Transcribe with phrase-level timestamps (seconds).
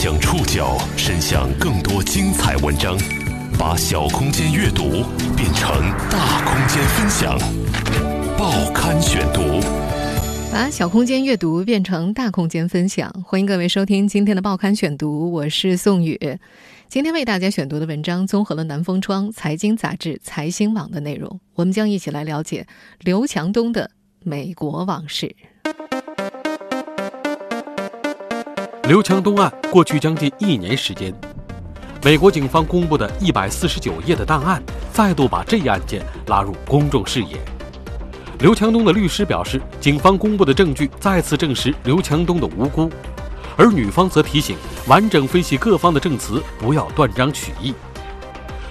[0.00, 2.96] 将触角伸向更多精彩文章，
[3.58, 5.02] 把小空间阅读
[5.36, 5.68] 变成
[6.08, 7.36] 大空间分享。
[8.38, 9.60] 报刊选读，
[10.52, 13.12] 把小空间阅读变成大空间分享。
[13.26, 16.38] 欢迎各位收听今天的报刊选读，我是宋宇。
[16.88, 22.64] 今天为大家选读的文章综合了南风窗、财经杂志、财新网的内容，我们将一起来了解
[23.00, 23.90] 刘强东的
[24.22, 25.34] 美国往事。
[28.88, 31.12] 刘强东案过去将近一年时间，
[32.02, 34.62] 美国警方公布的一百四十九页的档案，
[34.94, 37.36] 再度把这一案件拉入公众视野。
[38.38, 42.90] 刘强东的律师表示，警方公布的证据再次证实刘强东的无辜，
[43.58, 44.56] 而女方则提醒，
[44.86, 47.74] 完整分析各方的证词，不要断章取义。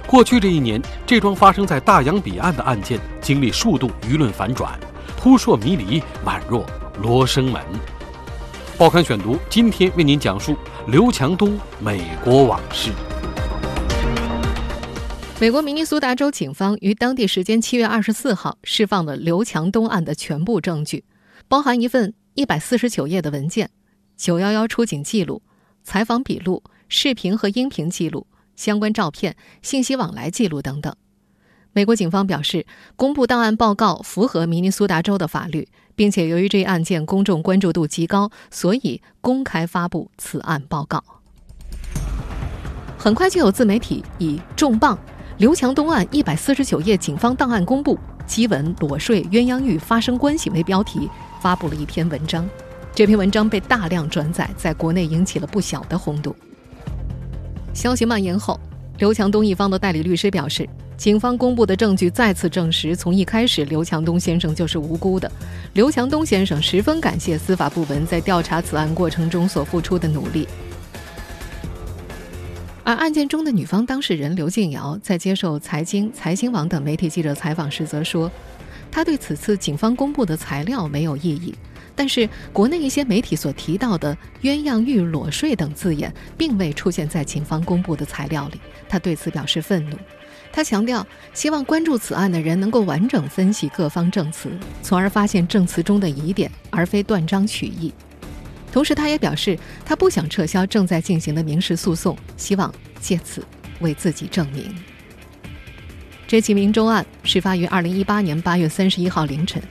[0.07, 4.79] 过去这一年，这桩发生在大洋彼岸的案件经历数度舆论反转，
[5.15, 6.65] 扑朔迷离，宛若
[7.03, 7.61] 罗生门。
[8.77, 10.55] 报刊选读，今天为您讲述
[10.87, 12.91] 刘强东美国往事。
[15.41, 21.03] 美国明尼苏达州警方于当地时间七月二十四号释放了刘强东案的全部证据，
[21.47, 23.71] 包含一份一百四十九页的文件、
[24.15, 25.41] 九幺幺出警记录、
[25.83, 30.95] 采访笔录、视频和音频记录、相关照片、信息往来记录等等。
[31.77, 41.03] 美国警方表示，公布档案报告符合明尼苏达州的法律，并且由于这一案件公众关注度极高，所以公开发布此案报告。
[42.97, 44.97] 很快就有自媒体以“重磅：
[45.37, 51.07] 刘强东案一百四十九页警方档案公布，基文裸睡鸳鸯浴发生关系”为标题，
[51.39, 52.49] 发布了一篇文章。
[52.95, 56.35] 这篇文章被大量转载，在国内引起了不小的轰动。
[57.71, 58.59] 消息蔓延后，
[58.97, 60.67] 刘强东一方的代理律师表示。
[60.97, 65.31] 警方公布的证据再次证实，从一开始刘强东先生就是无辜的。
[65.73, 70.47] 刘强东先生十分感谢司法部门在调查此案过程中所付出的努力。
[72.83, 78.31] 而案件中的女方当事人刘静瑶在接受财经、财新网等媒体记者采访时则说，
[78.89, 81.53] 她对此次警方公布的材料没有异议，
[81.95, 89.95] 但是国内一些媒体所提到的“鸳鸯浴”“裸睡”等字眼并未出现在警方公布的材料里，她对此表示愤怒。
[90.57, 94.49] 他强调，希望关注此案的人能够完整分析各方证词，
[94.81, 97.93] 从而发现证词中的疑点，而非断章取义。
[98.71, 103.45] 同时，他也表示，他不想撤销正在进行的民事诉讼，希望借此
[103.81, 104.75] 为自己证明。
[106.25, 109.61] 这起明州案事发于二零一八年八月三十一号凌晨，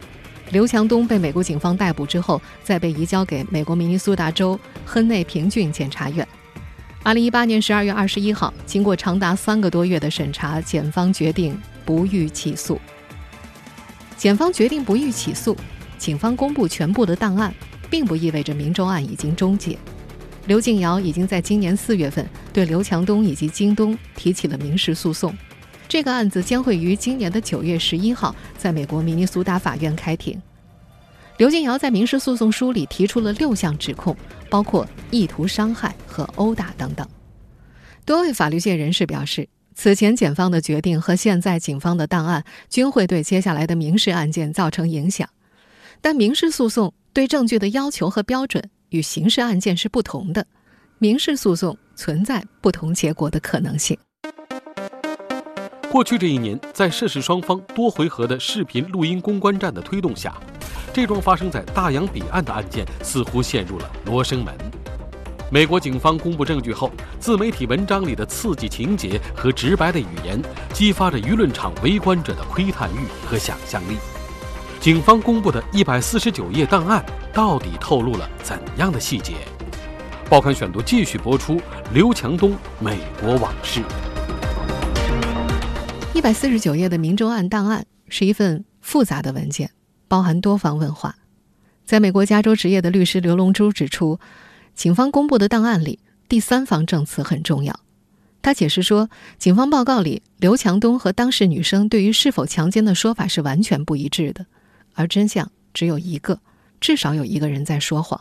[0.53, 6.25] 刘强东被美国警方逮捕之后，再被移交给美国明尼苏达州亨内平郡检察院。
[7.07, 12.81] 二零一八年十二月二十一号，经过长达三个多月的审查，检方决定不予起诉。
[14.17, 15.57] 检方决定不予起诉，
[15.99, 17.55] 警方公布全部的档案，
[17.89, 19.79] 并不意味着明州案已经终结。
[20.47, 25.33] 刘静瑶已经在今年四月份对刘强东以及京东提起了民事诉讼，
[25.87, 30.37] 这个案子将会于今年的九月十一号在美国明尼苏达法院开庭。
[31.37, 34.17] 刘静瑶在民事诉讼书里提出了六项指控，
[34.57, 37.07] 包括意图伤害和殴打等等。
[38.07, 45.29] 多位法律界人士表示，此前检方的决定和现在警方的档案均会对接下来的民事案件造成影响，
[46.01, 50.47] 但民事诉讼对证据的要求和标准与刑事案件是不同的，
[50.97, 53.99] 民事诉讼存在不同结果的可能性。
[55.97, 60.35] 过去这一年，在涉事双方多回合的视频录音公关战的推动下，
[60.93, 64.55] 这桩发生在大洋彼岸的案件似乎陷入了罗生门。
[65.51, 70.39] 美国警方公布证据后，自媒体文章里的刺激情节和直白的语言，
[70.71, 73.97] 激发着舆论场围观者的窥探欲和想象力。
[74.79, 77.03] 警方公布的一百四十九页档案，
[77.33, 79.33] 到底透露了怎样的细节？
[80.29, 81.59] 报刊选读继续播出
[81.95, 83.81] 刘强东美国往事。
[86.17, 89.71] 一百四十九页的明州案档案是一份复杂的文件，
[90.09, 91.15] 包含多方问话。
[91.85, 94.19] 在美国加州执业的律师刘龙珠指出，
[94.75, 97.79] 警方公布的档案里，第三方证词很重要。
[98.41, 104.47] 他解释说，警方报告里刘强东和当事女生对于是否强奸的说法是完全不一致的，
[104.95, 106.41] 而真相只有一个，
[106.81, 108.19] 至少有一个人在说谎。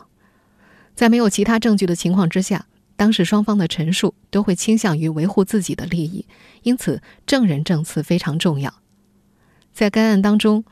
[0.94, 2.66] 在没有其他证据的情况之下。
[2.96, 6.26] 当事双方的陈述都会倾向于维护自己的利益，
[6.62, 8.72] 因此证人证词非常重要。
[9.72, 10.64] 在该案当中，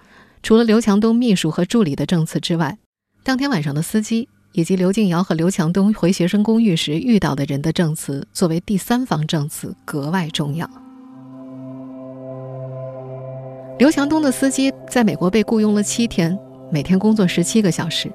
[0.43, 2.79] 除了刘强东秘书和助理的证词之外，
[3.23, 10.69] 当天晚上的司机以及刘静瑶和刘强东回学生公寓时遇到的人的证词作为第三方证词格外重要。
[13.79, 16.39] 刘强东的司机在美国被雇佣了七天，
[16.71, 18.11] 每天工作十七个小时。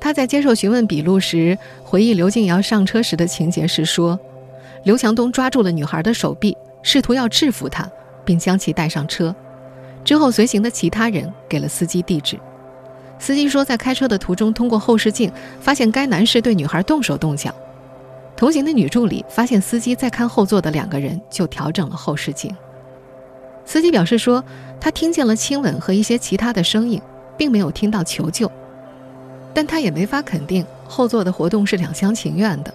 [0.00, 4.18] 他在接受询问笔录时回忆刘静瑶上车时的情节时说
[4.84, 7.90] ：“刘强东抓住了女孩的手臂，试图要制服她，
[8.24, 9.34] 并将其带上车。
[10.04, 12.38] 之后随行的其他人给了司机地址。
[13.18, 15.30] 司机说，在开车的途中，通过后视镜
[15.60, 17.52] 发现该男士对女孩动手动脚。
[18.36, 22.54] 同行的女助理发现司机在看后座的两个人，就调整了后视镜。
[23.64, 24.42] 司机表示说，
[24.80, 27.02] 他听见了亲吻和一些其他的声音，
[27.36, 28.48] 并没有听到求救。”
[29.58, 32.72] 但他也没法肯定后座的活动是两厢情愿的。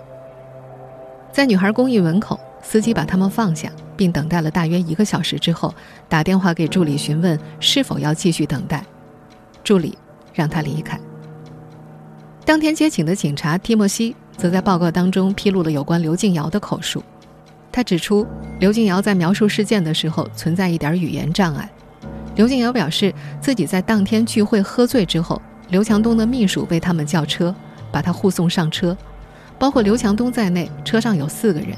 [1.32, 5.74] 在女孩公寓门口，司机把他们放下，并等待了大约一个小时之后，
[6.10, 8.84] 打电话给助理询问是否要继续等待。
[9.64, 9.98] 助理
[10.34, 11.00] 让他离开。
[12.44, 17.02] 当天接警的警察蒂莫西则在报告当中披露了有关刘静瑶的口述。
[17.72, 18.28] 他指出，
[18.60, 21.70] 刘静瑶在描述事件的时候存在一点语言障碍。
[22.36, 25.42] 刘静瑶表示自己在当天聚会喝醉之后。
[25.70, 27.54] 刘强东的秘书为他们叫车，
[27.92, 28.96] 把他护送上车，
[29.58, 31.70] 包括刘强东在内，车上有四个人。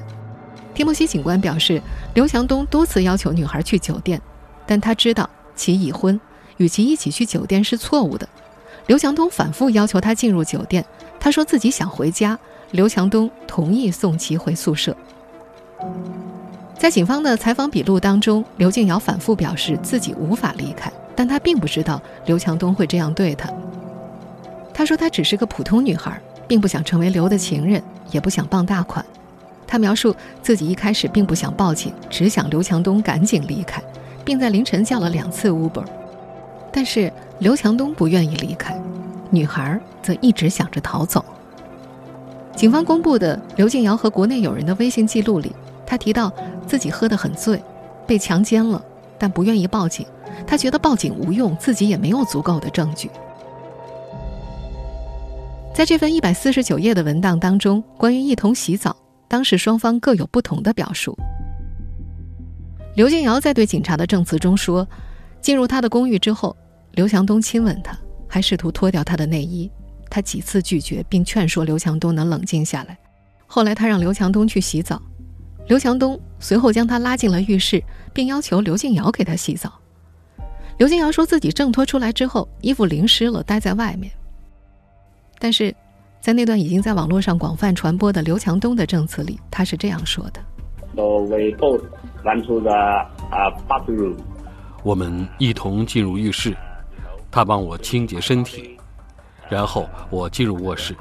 [0.74, 1.82] 提莫西警官表示，
[2.14, 4.22] 刘强东多次要求女孩去酒店，
[4.66, 6.20] 但他知道其已婚，
[6.58, 8.28] 与其一起去酒店是错误的。
[8.88, 10.86] 刘强东反复要求他进入酒店，
[11.20, 12.38] 他说自己想回家。
[12.72, 14.94] 刘强东同意送其回宿舍。
[16.78, 23.50] 在警方的采访笔录当中，刘静瑶反复表示自己无法离开，但他并不知道刘强东会这样对他。
[24.76, 27.82] 她说：“她只是个普通女孩，并不想成为刘的情人，
[28.12, 29.04] 也不想傍大款。”
[29.66, 30.14] 她描述
[30.44, 33.82] 自己一开始并不想报警，只想刘强东赶紧离开，
[34.26, 35.86] 并在凌晨叫了两次 Uber。
[36.74, 38.78] 但是刘强东不愿意离开，
[39.30, 41.24] 女孩则一直想着逃走。
[42.54, 45.56] 警方公布的刘静瑶和国内友人的微信记录里，
[45.86, 46.30] 她提到
[46.68, 47.64] 自己喝得很醉，
[48.06, 48.84] 被强奸了，
[49.18, 50.06] 但不愿意报警。
[50.46, 53.10] 她觉得报警无用，自己也没有足够的证据。
[55.76, 58.96] 在这份一百四十九页的文档当中，关于一同洗澡，
[59.28, 61.14] 当时双方各有不同的表述。
[62.96, 64.88] 刘静瑶在对警察的证词中说，
[65.42, 66.56] 进入他的公寓之后，
[66.94, 67.94] 刘强东亲吻她，
[68.26, 69.70] 还试图脱掉她的内衣，
[70.10, 72.98] 他几次拒绝，并劝说刘强东能冷静下来。
[73.46, 75.02] 后来他让刘强东去洗澡，
[75.68, 77.84] 刘强东随后将他拉进了浴室，
[78.14, 79.74] 并要求刘静瑶给他洗澡。
[80.78, 84.10] 刘静瑶说自己挣脱出来之后，衣服淋湿了，待在外面。
[85.40, 85.76] 但是，
[86.20, 90.42] 在那段已经在网络上广泛传播的刘强东的证词里，他是这样说的
[94.84, 96.56] 我们一同进入浴室，
[97.30, 98.78] 他帮我清洁身体，
[99.50, 100.96] 然后我进入卧室，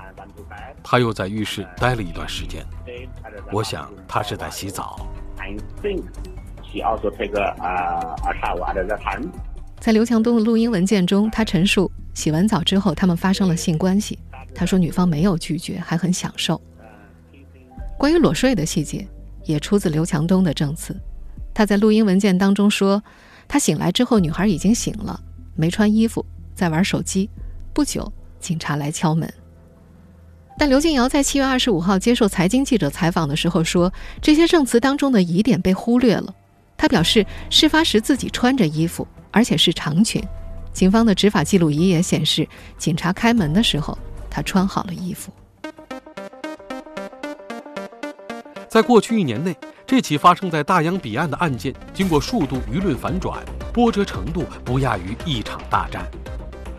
[0.83, 2.65] 他又在浴室待了一段时间。
[3.53, 5.07] 我想他是在洗澡。
[9.79, 14.19] 在刘强东的录音文件中，他陈述洗完澡之后，他们发生了性关系。
[14.55, 16.61] 他说女方没有拒绝，还很享受。
[17.99, 19.07] 关于裸睡的细节，
[19.45, 20.97] 也出自刘强东的证词。
[21.53, 23.03] 他在录音文件当中说，
[23.47, 25.21] 他醒来之后，女孩已经醒了，
[25.55, 26.25] 没穿衣服，
[26.55, 27.29] 在玩手机。
[27.73, 29.33] 不久，警察来敲门。
[30.57, 36.35] 但刘静瑶在七月二十五号接受财经记者采访的时候说，这些证词当中的疑点被忽略了。
[36.77, 39.07] 他表示，事发时自己穿着衣服。
[39.37, 40.23] 而且是长裙，
[40.75, 43.97] 警方的执法记录仪也显示，警察开门的时候，
[44.29, 45.33] 他穿好了衣服。
[48.69, 53.39] 在过去一年内，这起发生在大洋彼岸的案件，经过数度舆论反转，
[53.73, 56.05] 波折程度不亚于一场大战。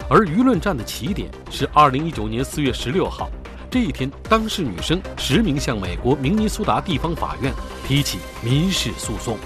[0.10, 3.32] 而舆论战的起点是二零一九年四月十六号，
[3.72, 7.54] 这一天，当事女生实名向美国明尼苏达地方法院
[7.88, 9.38] 提起民事诉讼。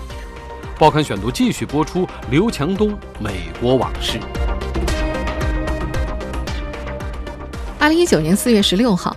[0.80, 4.18] 报刊选读继续播出刘强东美国往事。
[7.78, 9.14] 二零一九年四月十六号，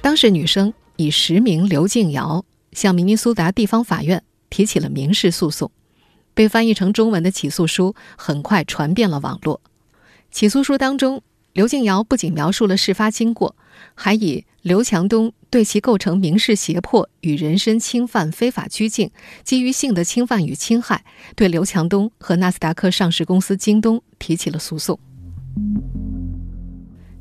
[0.00, 5.72] 当事女生以实名刘静瑶向明尼苏达地方法院提起了民事诉讼，
[6.34, 9.60] 被翻译成中文的起诉书很快传遍了网络。
[10.30, 11.20] 起诉书当中，
[11.52, 13.54] 刘静瑶不仅描述了事发经过，
[13.94, 15.32] 还以刘强东。
[15.50, 19.10] 对其构成民事胁迫与人身侵犯、非法拘禁，
[19.44, 21.04] 基于性的侵犯与侵害，
[21.36, 24.98] 对刘强东和纳斯达克上市公司京东提起了诉讼。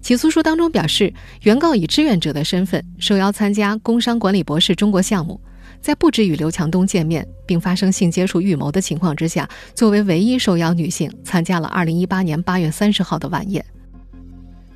[0.02, 5.38] 起诉书当中表示，原告以志愿者的身份受邀参加工商管理博士中国项目，
[5.82, 13.66] 在不知与刘强东见面并发生性接触预谋的情况之下，作为唯一受邀女性参加了2018年8月30号的晚宴。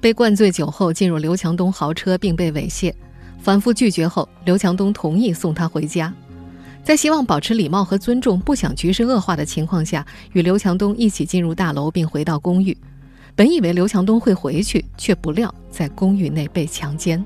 [0.05, 2.93] 被灌醉酒后进入刘强东豪车并被猥亵。
[3.39, 6.13] 反复拒绝后，刘强东同意送她回家。
[6.83, 12.77] 在希望保持礼貌和尊重、不想局势恶化的情况下，与刘强东一起进入大楼并回到公寓。
[13.35, 17.25] 本以为刘强东会回去，却不料在公寓内被强奸。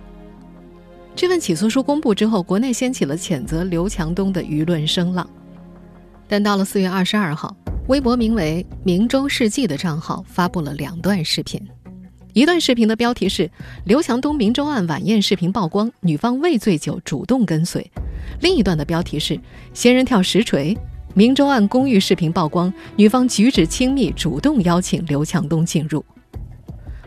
[1.13, 5.29] 这份起诉书公布之后，国内掀起了谴责刘强东的舆论声浪。
[6.29, 7.53] 但到了四月二十二号，
[7.89, 11.61] 微博名为“明州世纪”的账号发布了两段视频。
[12.33, 13.49] 一段视频的标题是
[13.85, 17.89] “刘强东明州案晚宴视频曝光，女方未醉酒主动跟随”，
[18.41, 19.39] 另一段的标题是
[19.73, 20.77] “仙人跳实锤，
[21.15, 26.05] 明州案公寓视频曝光，女方举止亲密，主动邀请刘强东进入”。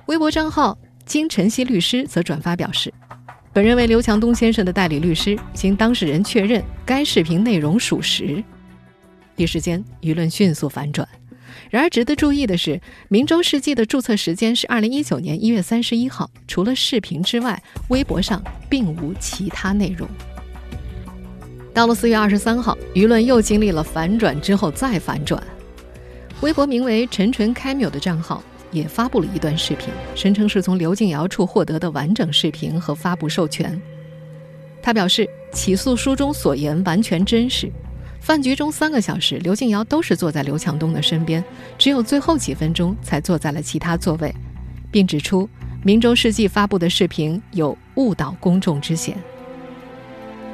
[0.06, 0.76] 微博账号
[1.06, 2.92] “金晨曦律师”则转发表示。
[3.54, 8.42] 本人为刘强东先生的代理律师，经当事人确认，该视频内容属实。
[9.36, 11.06] 一时间，舆论迅速反转。
[11.72, 16.30] 然而，值得注意的是，明州世纪的注册时间是二零一九年一月三十一号。
[16.46, 20.06] 除了视频之外，微博上并无其他内容。
[21.72, 25.42] 到了四月二十三号，舆论又经历了反转之后再反转。
[26.42, 28.42] 微博名为“陈纯开缪”的账号。
[28.70, 33.78] 也发布了一段视频，声称是从刘静瑶处获得的完整视频和发布授权。
[34.82, 37.70] 他表示，起诉书中所言完全真实。
[38.22, 41.44] 饭局中三个小时，刘静瑶都是坐在刘强东的身边，
[41.76, 44.32] 只有最后几分钟才坐在了其他座位，
[44.92, 45.42] 并指出
[45.82, 49.16] 《明州世纪》发布的视频有误导公众之嫌。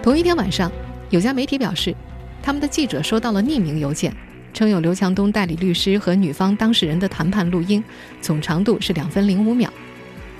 [0.03, 0.73] 同一天晚上，
[1.11, 1.95] 有家媒体表示，
[2.43, 4.17] 他们的记者收到了匿名邮件。
[4.55, 7.85] 称有刘强东代理律师和女方当事人的谈判录音，
[8.23, 9.71] 总长度是两分零五秒。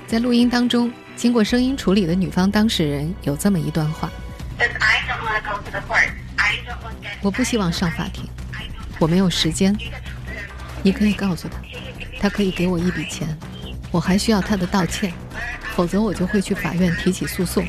[0.07, 4.11] 在录音当中，经过声音处理的女方当事人有这么一段话
[4.57, 4.65] i
[5.07, 6.09] don't wanna go to the park：“
[7.21, 8.25] 我不希望上法庭，
[8.99, 9.75] 我没有时间。
[10.81, 11.59] 你可以告诉他，
[12.19, 13.27] 他可以给我一笔钱，
[13.91, 15.11] 我还需要他的道歉，
[15.75, 17.65] 否则我就会去法院提起诉讼。”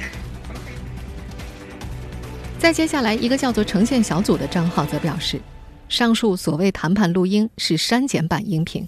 [2.59, 5.41] 再接下来，一个叫做“呈现小组”的账号则表示。
[5.89, 8.87] 上述所谓谈判录音是删减版音频，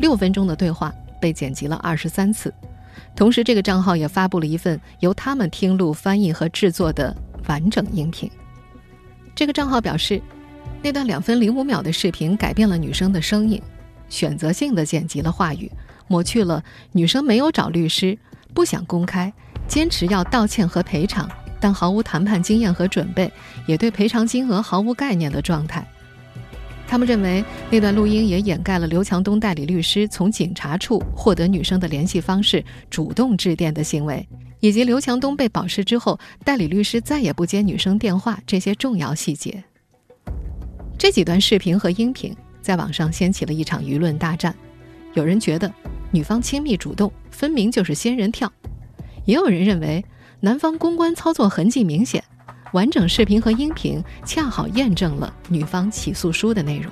[0.00, 2.52] 六分钟的对话被剪辑了二十三次。
[3.16, 8.30] 同时，这个账号也发布了一份由他们听录、翻译和制作的完整音频。
[9.34, 10.20] 这个账号表示，
[10.82, 13.60] 那段两分零五秒的视频改变了女生的声音，
[14.08, 15.70] 选择性的剪辑了话语，
[16.06, 16.62] 抹去了
[16.92, 18.16] 女生没有找律师、
[18.52, 19.32] 不想公开、
[19.66, 23.32] 坚持要道歉和赔偿，但毫无谈判经验和准备，
[23.66, 25.86] 也对赔偿金额毫无概念的状态。
[26.86, 34.28] 他们认为那段录音也掩盖了刘强东代理律师从警察处获得女生的联系方式、主动致电的行为，
[34.62, 39.64] 以及刘强东被保释之后，代理律师再也不接女生电话这些重要细节。
[40.96, 44.54] 这几段视频和音频在网上掀起了一场舆论大战，
[45.14, 45.70] 有人觉得
[46.12, 48.48] 女方亲密主动，分明就是仙人跳；
[49.24, 50.04] 也有人认为
[50.38, 52.22] 男方公关操作痕迹明显。
[52.72, 56.90] 完整视频和音频恰好验证了女方起诉书的内容。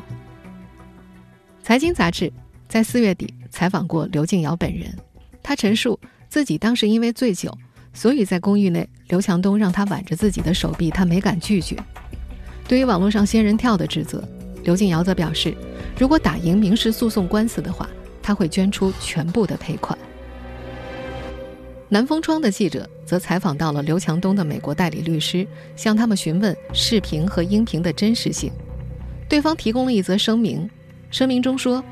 [1.62, 2.32] 财经杂志
[2.68, 4.92] 在四月底采访过刘静瑶本人，
[5.40, 5.98] 她陈述
[6.30, 7.52] 自己当时因为醉酒，
[7.92, 11.76] 所以在公寓内，刘强东让她挽着自己的手臂，她没敢拒绝。
[12.68, 14.22] 对于网络上仙人跳的指责，
[14.62, 15.52] 刘静瑶则表示，
[15.98, 17.90] 如果打赢民事诉讼官司的话，
[18.22, 19.98] 她会捐出全部的赔款。
[21.88, 25.44] 南风窗的记者则采访到了刘强东的美国代理律师，
[25.74, 28.52] 向他们询问视频和音频的真实性。
[29.28, 30.70] 对方提供了一则声明，
[31.10, 31.84] 声明中说：“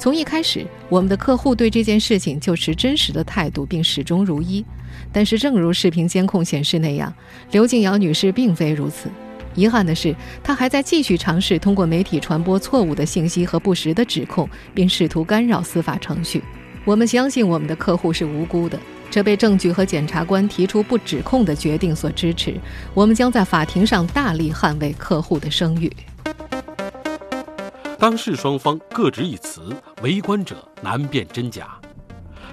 [0.00, 4.64] 从一开始，我们的客户对这件事情就持真实的态度，并始终如一。
[5.12, 7.12] 但是，正如视频监控显示那样，
[7.50, 9.10] 刘静瑶女士并非如此。
[9.54, 16.42] 遗憾的是，她还在继续尝试通过媒体传播错误的信息和不实的指控，并试图干扰司法程序。
[16.86, 18.80] 我们相信我们的客户是无辜的。”
[19.10, 22.54] 这被证据和检察官提出不指控的决定所支持。
[22.94, 25.92] 我们将在法庭上大力捍卫客户的声誉。
[28.00, 29.60] 当事双方各执一词，
[30.02, 31.78] 围观者难辨真假。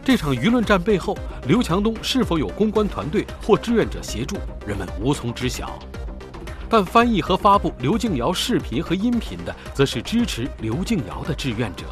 [0.04, 4.36] 这场舆论战背后，刘强东是否有公关团队或志愿者协助，
[4.66, 5.80] 人们无从知晓。
[6.68, 11.86] 但翻译和发布刘静瑶视频和音频的，则是支持刘静瑶的志愿者。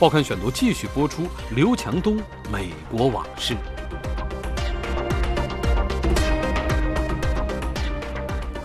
[0.00, 2.16] 报刊选读继续播出刘强东
[2.52, 3.56] 美国往事。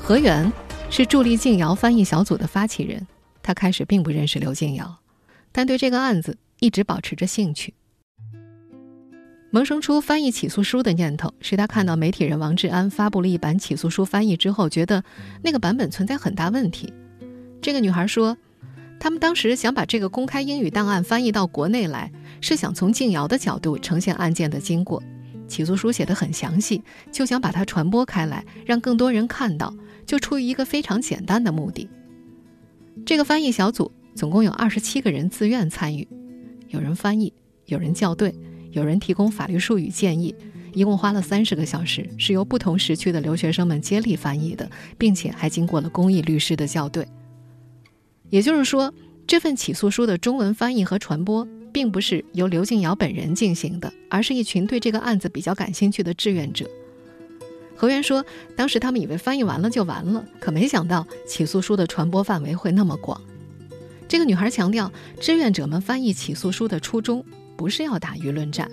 [0.01, 0.51] 何源
[0.89, 3.05] 是助力静瑶翻译小组的发起人，
[3.47, 4.97] 他开始并不认识刘静瑶，
[5.53, 7.73] 但对这个案子一直保持着兴趣。
[9.51, 15.01] 萌生出翻译起诉书的念头，是他看到媒体人王志安发布了一版起诉书翻译之后，觉得
[15.41, 16.93] 那个版本存在很大问题。
[17.61, 18.37] 这个女孩说。
[18.99, 22.11] 他们当时想把这个公开英语档案翻译到国内来，
[22.41, 25.01] 是想从静瑶的角度呈现案件的经过。
[25.47, 29.71] 起诉书写得很详细，就想把它传播开来，让更多人看到。
[30.07, 31.87] 就出于一个非常简单的目的。
[33.05, 36.07] 这个翻译小组总共有二十七个人自愿参与，
[36.69, 37.31] 有人翻译，
[37.65, 38.33] 有人校对，
[38.71, 40.35] 有人提供法律术语建议，
[40.73, 47.07] 一共花了三十个小时，是由不同时区的留学生们接力翻译的，并且还经过了公益律师的校对。
[48.29, 48.93] 也就是说，
[49.25, 56.69] 这份起诉书的中文翻译和传播，并不是由刘静瑶本人进行的，而是一群对这个案子比较感兴趣的志愿者。
[57.77, 63.21] 何源说，当时他们以为翻译完了就完了，可没想到起诉书的传播范围会那么广。
[64.07, 64.91] 这个女孩强调，
[65.21, 67.23] 志愿者们翻译起诉书的初衷
[67.55, 68.67] 不是要打舆论战。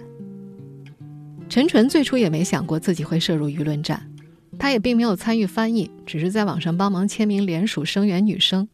[1.51, 4.11] 陈纯最初也没想过自己会涉入舆论战，
[4.59, 8.67] 她也并没有参与翻译，只是在网上帮忙签名联署声援女生。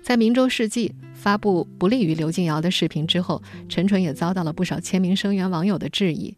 [0.00, 6.36] 在《明州世纪》发布不利于刘静瑶的视频之后，陈纯也遭到了不少签名声援网友的质疑。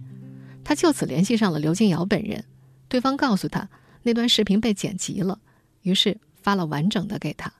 [0.65, 2.45] 他就此联系上了刘静瑶本人，
[2.91, 3.71] 对方告诉他
[4.03, 5.39] 那段视频被剪辑了，
[5.83, 7.51] 于是发了完整的给他。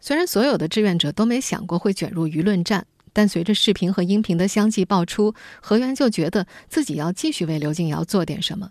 [0.00, 8.70] 虽然所有的志愿者都没想过会卷入舆论战，但随着视频和音频的相继爆出，何源就觉得自己要继续为刘静瑶做点什么。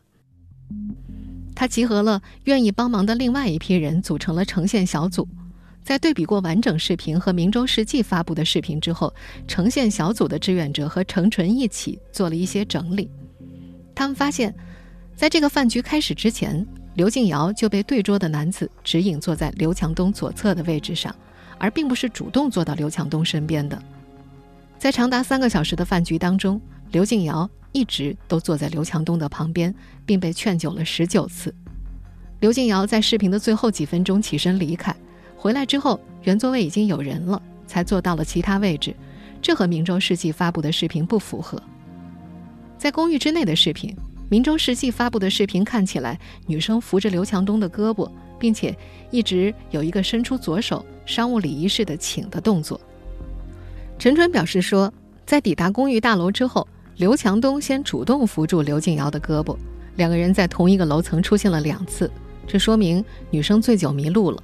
[1.53, 5.27] 他集合了愿意帮忙的另外一批人，组成了呈现小组。
[5.83, 9.13] 在对比过完整视频和明州世纪发布的视频之后，
[9.47, 13.09] 呈现小组的志愿者和程纯一起做了一些整理。
[13.95, 14.53] 他们发现，
[15.17, 16.65] 在这个饭局开始之前。
[16.93, 21.15] 刘静瑶就被对桌的男子指引坐在刘强东左侧的位置上，
[21.59, 23.79] 而并不是主动坐到刘强东身边的。
[24.79, 26.59] 在长达三个小时的饭局当中，
[26.91, 29.71] 刘静瑶一直都坐在刘强东的旁边，
[30.07, 31.53] 并被劝酒了十九次。
[32.39, 34.95] 刘静瑶在视频的最后几分钟起身离开，
[35.35, 38.95] 回来之后原座位已经有人了，才坐到了其他位置。
[39.39, 41.61] 这和《明州世纪》发布的视频不符合。
[42.75, 43.91] 在公寓之内的视频。
[44.29, 48.75] 《明州世纪》发布的视频看起来，女生扶着刘强东的胳膊，并且
[49.09, 52.79] 一直有一个伸出左手、商务礼仪式的请的动作。
[53.97, 54.93] 陈川表示说，
[55.25, 56.67] 在抵达公寓大楼之后，
[56.97, 59.55] 刘强东先主动扶住刘静瑶的胳膊，
[59.95, 62.11] 两个人在同一个楼层出现了两次，
[62.45, 64.43] 这说明女生醉酒迷路了。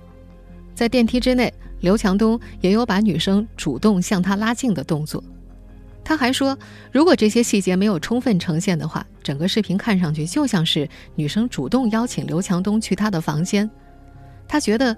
[0.74, 5.22] 在电梯之内，刘强东也有把女生主动向他拉近的动作。
[6.06, 6.58] 他还说，
[6.92, 13.70] 如果这些细节没有充分呈现的话，整个视频看上去就像是女生主动邀请刘强东去他的房间。
[14.48, 14.96] 他觉得，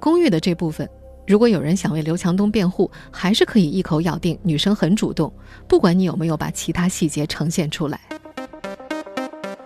[0.00, 0.88] 公寓的这部分，
[1.28, 5.32] 如果有人想为刘强东辩护，还是可以一口咬定女生很主动，
[5.68, 8.00] 不管你有没有把其他细节呈现出来。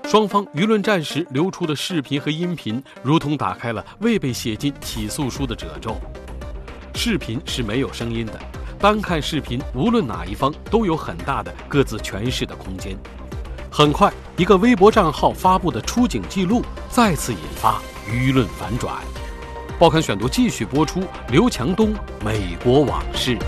[0.05, 5.97] 双方舆论战时流出的视频和音频，如同打开了未被写进起诉书的褶皱。
[6.95, 8.39] 视频是没有声音的。
[8.79, 12.97] 单看视频，无论哪一方都有很大的各自诠释的空间。
[13.71, 18.95] 很快，一个微博账号发布的出警记录再次引发舆论反转。
[19.79, 23.39] 报刊选读继续播出刘强东美国往事。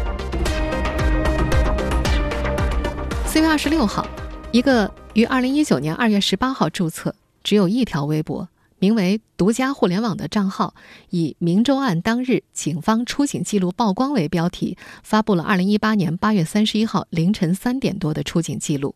[3.26, 4.06] 四月二十六号，
[4.50, 7.14] 一个于二零一九年二月十八号注册、
[7.44, 8.48] 只有一条微博。
[8.80, 10.74] 名为“独家互联网”的账号，
[11.10, 18.94] 以“明州案当日警方出警记录曝光”为标题，发布了2018年8月31号凌晨三点多的出警记录。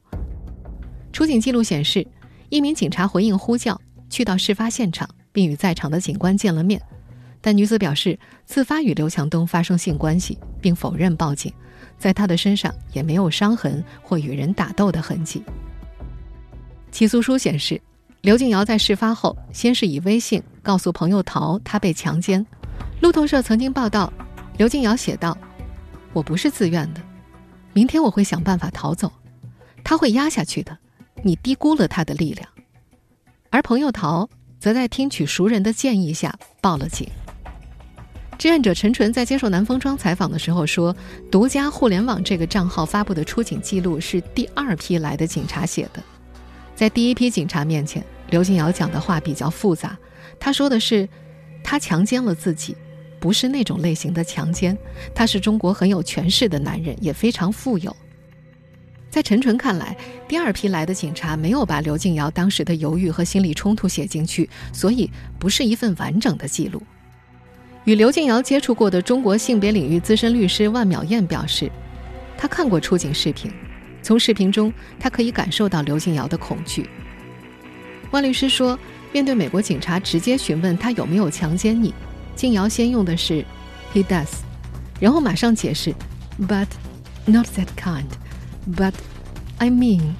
[1.12, 2.06] 出警记录显示，
[2.48, 6.80] 一名警察回应呼叫，去到事发现场，并与在场的警官见了面。
[7.40, 8.16] 但女子表示，
[8.46, 11.52] 自发与刘强东发生性关系，并否认报警，
[11.98, 15.42] 在她的身上也没有伤痕或与人打斗的痕迹。
[16.92, 17.80] 起诉书显示。
[18.22, 22.46] 刘静瑶在事发后，先是以微信告诉朋友陶她被强奸。
[23.00, 24.12] 路透社曾经报道，
[24.56, 25.36] 刘静瑶写道
[26.14, 27.00] ：“我不是自愿的，
[27.72, 29.10] 明天我会想办法逃走，
[29.82, 30.78] 他会压下去的，
[31.24, 32.48] 你低估了他的力量。”
[33.50, 34.30] 而朋友陶
[34.60, 37.08] 则在听取熟人的建议下报了警。
[38.38, 40.94] 志愿者陈纯在接受南风窗采访的时候说
[41.28, 46.00] ：“独家互联网这个账号发布的出警记录是第二批来的警察写的。”
[46.74, 48.02] 在第一批警察面前，
[48.32, 49.96] 刘静瑶讲的话比较复杂。
[50.40, 51.06] 他说的是，
[51.62, 52.74] 他强奸了自己，
[53.20, 54.76] 不是那种类型的强奸。
[55.14, 57.94] 他是中国很有权势的男人，也非常富有。
[59.10, 59.94] 在陈纯看来，
[60.26, 66.82] 第二批来的警察没有把刘静瑶当时的犹豫和心理冲突写进去，所以不是一份完整的记录。
[67.84, 71.70] 与刘静瑶接触过的中国性别领域资深律师万淼燕表示，
[72.38, 73.52] 他看过出警视频。
[74.02, 76.88] 从视频中，他可以感受到刘静瑶的恐惧。
[78.12, 78.78] 万律师说，
[79.10, 81.94] 面对美国警察直接询问他有没有强奸你，
[82.36, 83.42] 静瑶先用的是
[83.94, 84.28] “he does”，
[85.00, 85.94] 然后马上解释
[86.42, 86.66] “but
[87.24, 88.92] not that kind”，“but
[89.56, 90.12] I mean”，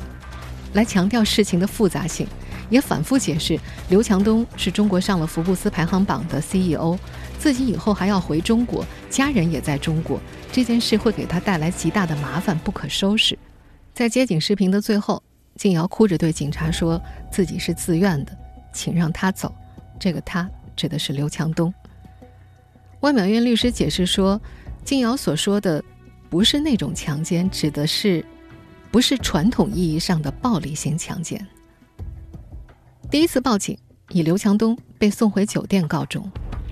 [0.73, 2.27] 来强调事情的复杂性，
[2.71, 6.97] 也反复解释刘强东是中国上了福布斯排行榜的 CEO，
[7.39, 10.19] 自己以后还要回中国，家人也在中国，
[10.51, 13.39] 这件事会给他带来极大的麻烦，不可收拾。
[13.93, 15.23] 在接警视频的最后，
[15.57, 18.37] 静瑶哭着对警察说自己是自愿的，
[18.73, 19.55] 请让他走。
[19.99, 21.73] 这个他指的是刘强东。
[23.01, 24.41] 万淼院律师解释说，
[24.85, 25.83] 静瑶所说的
[26.31, 28.25] 不是那种强奸，指的是
[28.91, 31.47] 不是传统意义上的暴力性强奸。
[33.11, 33.77] 第一次报警
[34.09, 36.31] 以刘强东被送回酒店告终。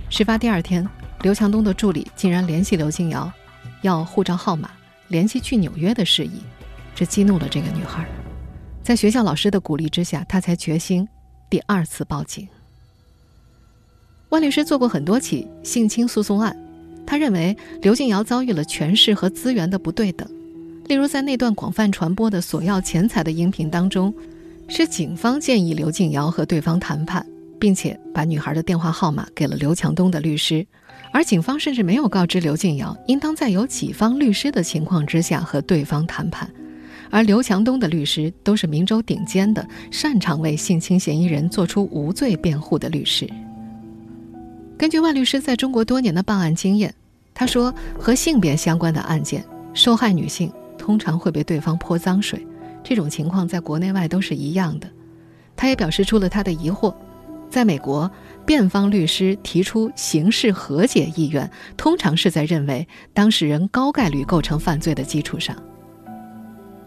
[0.09, 0.89] 事发第二天，
[1.23, 3.31] 刘强东的助理竟然联系刘静瑶，
[3.83, 4.71] 要护照号码，
[5.09, 6.43] 联系去纽约的事宜，
[6.95, 8.05] 这激怒了这个女孩。
[8.91, 11.07] 在学校老师的鼓励之下，他才决心
[11.49, 12.49] 第二次报警。
[14.31, 16.57] 万律师做过很多起性侵诉讼案，
[17.07, 20.29] 他认为刘静瑶遭遇了权势和资源的不对等。
[20.89, 24.13] 例如，在那段广泛传播的索要钱财的音频当中。
[24.67, 27.25] 是警方建议刘静瑶和对方谈判，
[27.61, 30.67] 并且把女孩的电话号码给了刘强东的律师，
[31.13, 36.51] 而警方甚至没有告知刘静瑶应当在有己方律师的情况之下和对方谈判，
[37.11, 43.29] 而刘强东的律师都是明州顶尖的、擅长为性侵嫌疑人做出无罪辩护的律师。
[44.79, 46.95] 根据万律师在中国多年的办案经验，
[47.35, 49.45] 他说，和性别相关的案件，
[49.75, 52.47] 受害女性通常会被对方泼脏水。
[52.83, 54.89] 这种情况在国内外都是一样的，
[55.55, 56.95] 他也表示出了他的疑惑。
[57.51, 58.11] 在美国，
[58.47, 65.55] 辩方律师提出刑事和解意愿，通常是在认为当事人高概率构成犯罪的基础上。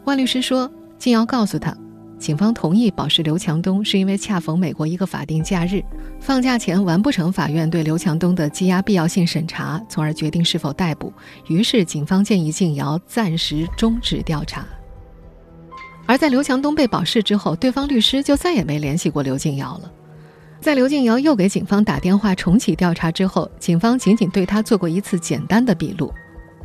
[0.05, 1.75] 万律师说，静瑶告诉他，
[2.19, 5.81] 警方同意保释刘强东是因为恰逢美国一个法定假日，
[6.19, 11.11] 放假前完不成法院对刘强东的羁押必要性审查，从而决定是否逮捕。
[11.47, 14.65] 于是，警方建议静瑶暂时终止调查。
[16.05, 19.91] 而在刘强东被保释之后，对方律师就再也没联系过刘静瑶了。
[20.59, 26.13] 在刘静瑶又给警方打电话重启调查之后，警方仅仅对他做过一次简单的笔录。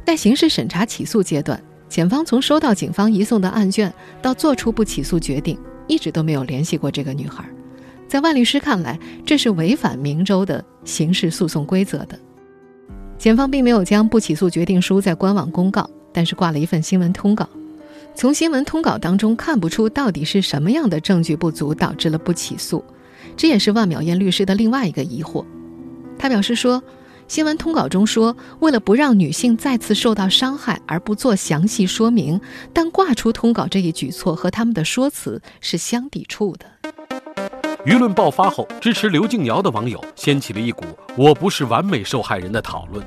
[0.04, 7.44] 在刑事审查起诉阶段，检方从收到警方移送的案卷到做出不起诉决定，一直都没有联系过这个女孩。
[8.06, 12.18] 在万律师看来，这是违反明州的刑事诉讼规则的。
[13.18, 17.48] 检方并没有将不起诉决定书在官网公告，但是挂了一份新闻通告。
[18.14, 22.82] 从新闻通稿当中看不出到底是什么样的证据不足导致了不起诉，
[23.36, 25.44] 这也是万淼燕律师的另外一个疑惑。
[26.18, 26.82] 他表示说，
[27.28, 32.40] 新闻通稿中说为了不让女性再次受到伤害而不做详细说明，
[32.72, 36.64] 但挂出通稿这一举措和他们的说辞是相抵触的。
[37.84, 40.84] 舆论爆发后，支持刘静瑶的网友掀起了一股
[41.16, 43.04] “我不是完美受害人”的讨论。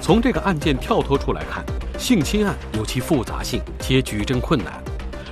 [0.00, 1.64] 从这个案件跳脱出来看。
[1.98, 4.82] 性侵案有其复杂性且举证困难，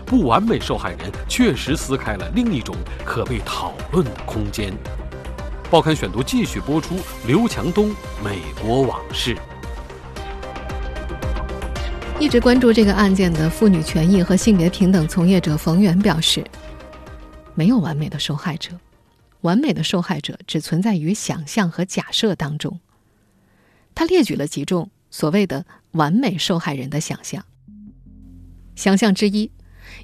[0.07, 4.73] 不完美受害人确实撕开了另一种可被讨论的空间。
[5.71, 6.97] 报刊选读继续播出
[7.29, 9.37] 刘强东美国往事。
[12.19, 16.45] 一直关注这个案件的妇女权益和性别平等从业者冯源表示
[17.55, 18.73] ：“没有完美的受害者，
[19.43, 22.81] 完美的受害者只存在于想象和假设当中。”
[23.95, 25.65] 他列举了几种所谓的。
[25.93, 27.45] 完美受害人的想象。
[28.77, 29.51] 想象之一，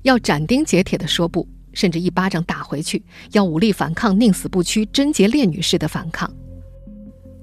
[0.02, 2.98] 要斩钉截铁的说不，甚至一巴掌打回去；
[3.32, 6.28] 要武力反抗，宁死不屈，贞洁烈女式的反抗。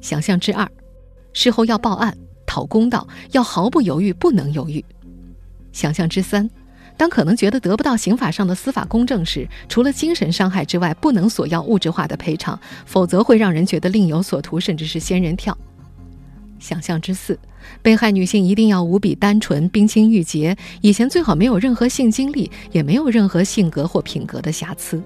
[0.02, 0.68] 想象之二，
[1.34, 2.18] 事后要报案
[2.48, 4.84] 讨公道，要毫不犹豫，不能犹豫。
[5.72, 6.50] 想象之三，
[6.98, 15.56] 当可能觉得得不到刑法上的司法公正时，除了精神伤害之外，不能索要物质化的赔偿，否则会让人觉得另有所图，甚至是仙人跳。
[16.64, 17.38] 想象之四，
[17.82, 25.04] 被害女性一定要无比单纯、冰清玉洁，以前最好没有任何性经历，也没有任何性格或品格的瑕疵。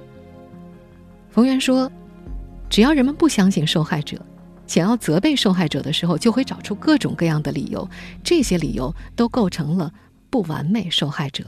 [1.32, 1.92] 冯源说
[2.70, 4.24] ：“只要人们不相信受害者，
[4.68, 7.90] 想要责备受害者的时候，就会找出各种各样的理由，
[8.24, 9.92] 这些理由都构成了
[10.30, 11.44] 不完美受害者。”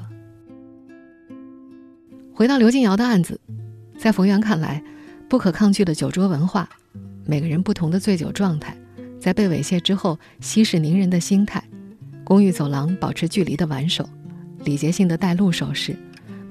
[2.33, 3.39] 回到刘静瑶的案子，
[3.95, 4.81] 在冯源看来，
[5.29, 6.67] 不可抗拒的酒桌文化，
[7.27, 8.75] 每个人不同的醉酒状态。
[9.19, 11.63] 在被猥亵之后，息事宁人的心态，
[12.23, 14.07] 公寓走廊保持距离的挽手，
[14.63, 15.95] 礼节性的带路手势，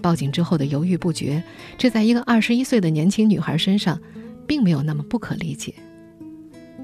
[0.02, 1.42] 报警之后的犹豫不决，
[1.78, 3.98] 这在一个二十一岁的年轻女孩身上，
[4.46, 5.74] 并没有那么不可理解。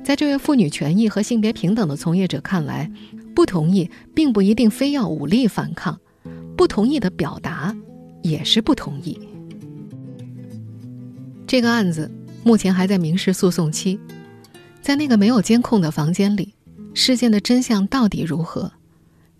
[0.03, 2.91] 在这位妇女权益和性别平等的从业者看来，
[3.35, 6.01] 不同意并不一定非要武力反抗，
[6.57, 7.77] 不同意的表达
[8.23, 9.19] 也是不同意。
[11.47, 12.11] 这个案子
[12.43, 13.99] 目前还在民事诉讼期。
[14.85, 16.53] 在那个没有监控的房间里，
[16.93, 18.71] 事件的真相到底如何？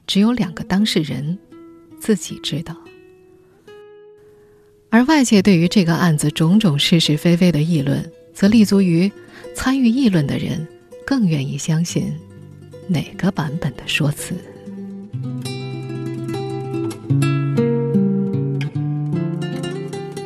[0.07, 1.39] 只有两个当事人
[2.01, 2.75] 自己知道。
[4.89, 9.13] 而外界对于这个案子种种是是非非的议论，则立足于
[9.55, 10.67] 参与议论的人
[11.07, 12.11] 更愿意相信
[12.89, 14.35] 哪个版本的说辞。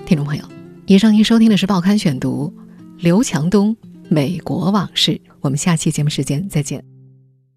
[0.06, 0.44] 听众朋友，
[0.86, 2.54] 以上您收听的是《报刊选读》，
[3.02, 3.74] 刘强东
[4.08, 5.12] 《美国往事》。
[5.40, 6.97] 我们下期节目时间再见。